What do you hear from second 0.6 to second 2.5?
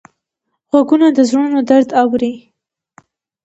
غوږونه د زړونو درد اوري